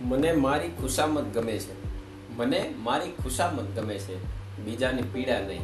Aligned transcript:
મને 0.00 0.32
મારી 0.32 0.68
ખુશામત 0.68 1.34
ગમે 1.34 1.58
છે. 1.58 1.90
મને 2.36 2.74
મારી 2.78 3.10
ખુશામત 3.10 3.76
ગમે 3.76 3.98
છે. 3.98 4.40
બીજાની 4.64 5.02
પીડા 5.02 5.40
નહીં. 5.40 5.60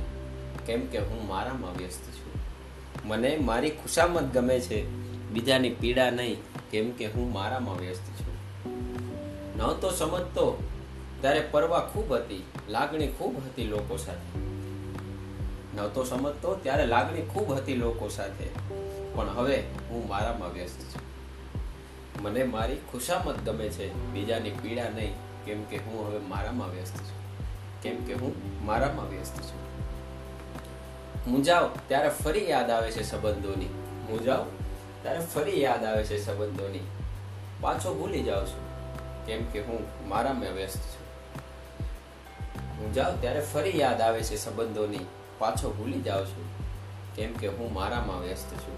કેમ 0.66 0.86
કે 0.86 0.98
હું 0.98 1.28
મારામાં 1.28 1.76
વ્યસ્ત 1.76 2.00
છું. 2.00 2.32
મને 3.08 3.36
મારી 3.36 3.70
ખુશામત 3.70 4.34
ગમે 4.34 4.60
છે. 4.60 4.90
બીજાની 5.30 5.70
પીડા 5.70 6.10
નહીં. 6.10 6.36
કેમ 6.70 6.90
કે 6.90 7.06
હું 7.06 7.32
મારામાં 7.32 7.76
વ્યસ્ત 7.76 8.00
છું. 8.00 8.34
નહોતો 9.56 9.90
સમજતો 9.90 10.68
ત્યારે 11.20 11.48
પરવા 11.50 11.80
ખૂબ 11.80 12.12
હતી. 12.12 12.44
લાગણી 12.68 13.06
ખૂબ 13.06 13.36
હતી 13.36 13.64
લોકો 13.64 13.96
સાથે. 13.96 14.38
નહોતો 15.76 16.04
સમજતો 16.04 16.54
ત્યારે 16.54 16.86
લાગણી 16.86 17.22
ખૂબ 17.22 17.52
હતી 17.52 17.74
લોકો 17.74 18.08
સાથે. 18.08 18.44
પણ 19.14 19.28
હવે 19.28 19.62
હું 19.90 20.08
મારામાં 20.08 20.52
વ્યસ્ત 20.52 20.80
છું. 20.80 21.05
મને 22.22 22.42
મારી 22.44 22.80
ખુશામત 22.90 23.38
ગમે 23.46 23.68
છે, 23.68 23.86
બીજાની 24.12 24.54
પીડા 24.62 24.90
નહીં, 24.90 25.14
કેમ 25.44 25.60
કે 25.64 25.76
હું 25.78 26.06
હવે 26.06 26.20
મારામાં 26.28 26.70
વ્યસ્ત 26.70 26.96
છું. 26.98 27.20
કેમ 27.82 27.96
કે 28.04 28.14
હું 28.14 28.32
મારામાં 28.64 29.08
વ્યસ્ત 29.08 29.36
છું. 29.40 29.60
હું 31.26 31.42
જાઉં 31.42 31.70
ત્યારે 31.88 32.10
ફરી 32.22 32.46
યાદ 32.48 32.70
આવે 32.70 32.90
છે 32.90 33.02
સંબંધોની. 33.02 33.72
હું 34.08 34.24
જાઉં 34.24 34.48
ત્યારે 35.02 35.26
ફરી 35.34 35.60
યાદ 35.62 35.84
આવે 35.84 36.04
છે 36.04 36.18
સંબંધોની. 36.24 36.86
પાછો 37.60 37.94
ભૂલી 37.94 38.22
જાઉં 38.22 38.46
છું, 38.46 38.64
કેમ 39.26 39.44
કે 39.52 39.60
હું 39.60 39.86
મારામાં 40.08 40.54
વ્યસ્ત 40.54 40.82
છું. 40.92 41.04
હું 42.78 42.92
જાઉં 42.94 43.20
ત્યારે 43.20 43.42
ફરી 43.52 43.78
યાદ 43.78 44.00
આવે 44.00 44.20
છે 44.22 44.36
સંબંધોની. 44.36 45.06
પાછો 45.38 45.70
ભૂલી 45.70 46.02
જાઉં 46.02 46.26
છું, 46.26 46.46
કેમ 47.16 47.32
કે 47.34 47.48
હું 47.48 47.72
મારામાં 47.72 48.20
વ્યસ્ત 48.20 48.50
છું. 48.62 48.76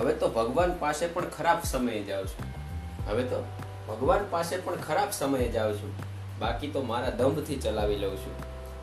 હવે 0.00 0.14
તો 0.14 0.28
ભગવાન 0.28 0.78
પાસે 0.78 1.06
પણ 1.06 1.28
ખરાબ 1.28 1.62
સમયે 1.62 2.02
જાઉં 2.02 2.26
છું. 2.26 2.44
હવે 3.06 3.22
તો 3.22 3.44
ભગવાન 3.88 4.20
પાસે 4.30 4.56
પણ 4.56 4.76
ખરાબ 4.76 5.10
સમયે 5.10 5.48
જાઉં 5.48 5.74
છું. 5.74 5.94
બાકી 6.38 6.68
તો 6.68 6.82
મારા 6.82 7.10
દંભથી 7.10 7.56
ચલાવી 7.56 7.96
લઉં 7.96 8.16
છું. 8.16 8.34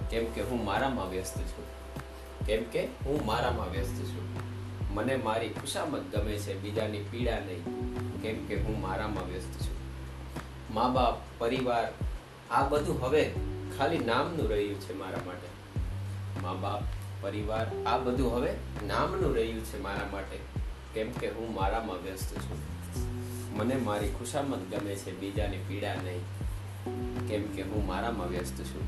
કેમ 0.10 0.26
કે 0.26 0.42
હું 0.42 0.66
મારામાં 0.66 1.10
વ્યસ્ત 1.10 1.38
છું. 1.38 1.66
કેમ 2.46 2.64
કે 2.64 2.86
હું 2.86 3.26
મારામાં 3.26 3.72
વ્યસ્ત 3.72 4.04
છું. 4.04 4.26
મને 4.94 5.16
મારી 5.16 5.50
ખુશામત 5.50 6.16
ગમે 6.16 6.38
છે, 6.38 6.60
બીજાની 6.60 6.98
પીડા 6.98 7.40
નહીં. 7.40 7.64
કેમ 8.22 8.46
કે 8.46 8.62
હું 8.62 8.82
મારામાં 8.82 9.28
વ્યસ્ત 9.28 9.68
છું. 9.68 9.78
મા 10.74 10.88
બાપ 10.88 11.18
પરિવાર, 11.38 11.92
આ 12.52 12.68
બધું 12.68 13.02
હવે 13.02 13.32
ખાલી 13.78 13.98
નામનું 13.98 14.50
રહ્યું 14.50 14.82
છે 14.82 14.94
મારા 14.94 15.20
માટે. 15.26 15.48
મા 16.44 16.54
બાપ 16.54 16.84
પરિવાર, 17.22 17.84
આ 17.86 17.98
બધું 17.98 18.38
હવે 18.38 18.54
નામનું 18.88 19.36
રહ્યું 19.36 19.66
છે 19.66 19.82
મારા 19.82 20.10
માટે. 20.12 20.67
કેમ 20.98 21.12
કે 21.12 21.30
હું 21.30 21.54
મારામાં 21.54 21.96
વ્યસ્ત 21.96 22.38
છું. 22.38 22.58
મને 23.58 23.76
મારી 23.76 24.10
ખુશામત 24.10 24.72
ગમે 24.72 24.96
છે, 24.96 25.20
બીજાની 25.20 25.58
પીડા 25.58 25.96
નહીં. 25.96 26.22
કેમ 27.28 27.44
કે 27.44 27.62
હું 27.62 27.88
મારામાં 27.88 28.28
વ્યસ્ત 28.28 28.64
છું. 28.64 28.82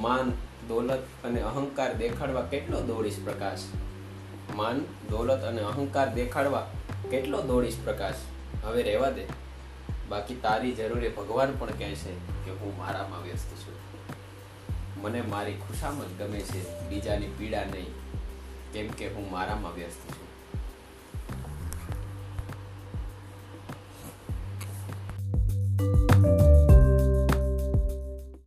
માન, 0.00 0.32
દોલત 0.68 1.06
અને 1.24 1.40
અહંકાર 1.40 1.94
દેખાડવા 1.94 2.42
કેટલો 2.42 2.80
દોડીશ 2.80 3.24
પ્રકાશ? 3.24 3.58
માન, 4.54 4.80
દોલત 5.10 5.40
અને 5.40 5.62
અહંકાર 5.62 6.14
દેખાડવા 6.14 6.70
કેટલો 7.10 7.42
દોડીશ 7.42 7.76
પ્રકાશ? 7.84 8.14
હવે 8.64 8.82
રહેવા 8.82 9.10
દે. 9.10 9.24
બાકી 10.08 10.34
તારી 10.34 10.72
જરૂરે 10.72 11.08
ભગવાન 11.08 11.52
પણ 11.58 11.66
કહે 11.66 11.94
છે 11.94 12.14
કે 12.44 12.50
હું 12.50 12.78
મારામાં 12.78 13.22
વ્યસ્ત 13.22 13.48
છું. 13.48 13.74
મને 15.02 15.22
મારી 15.22 15.54
ખુશામત 15.54 16.18
ગમે 16.18 16.40
છે, 16.40 16.88
બીજાની 16.88 17.26
પીડા 17.26 17.64
નહીં. 17.64 17.86
કેમ 18.72 18.88
કે 18.88 19.12
હું 19.12 19.30
મારામાં 19.30 19.74
વ્યસ્ત 19.74 20.10
છું. 20.10 20.29